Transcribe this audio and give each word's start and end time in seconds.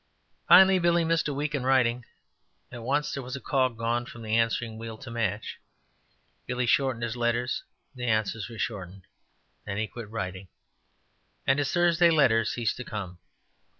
Finally, 0.47 0.79
Billy 0.79 1.03
missed 1.05 1.27
a 1.27 1.33
week 1.35 1.53
in 1.53 1.63
writing. 1.63 2.03
At 2.71 2.81
once 2.81 3.13
there 3.13 3.21
was 3.21 3.35
a 3.35 3.39
cog 3.39 3.77
gone 3.77 4.07
from 4.07 4.23
the 4.23 4.35
answering 4.35 4.79
wheel 4.79 4.97
to 4.97 5.11
match. 5.11 5.59
Billy 6.47 6.65
shortened 6.65 7.03
his 7.03 7.15
letters; 7.15 7.63
the 7.93 8.07
answers 8.07 8.49
were 8.49 8.57
shortened. 8.57 9.03
Then 9.63 9.77
he 9.77 9.85
quit 9.85 10.09
writing, 10.09 10.47
and 11.45 11.59
his 11.59 11.71
Thursday 11.71 12.09
letter 12.09 12.43
ceased 12.45 12.77
to 12.77 12.83
come. 12.83 13.19